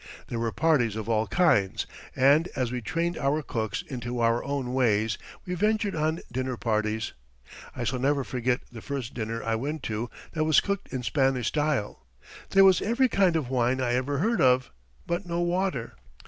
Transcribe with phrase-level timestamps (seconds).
[0.29, 4.73] There were parties of all kinds, and as we trained our cooks into our own
[4.73, 7.13] ways we ventured on dinner parties.
[7.75, 11.49] I shall never forget the first dinner I went to that was cooked in Spanish
[11.49, 12.07] style.
[12.49, 14.71] There was every kind of wine I ever heard of,
[15.05, 15.93] but no water.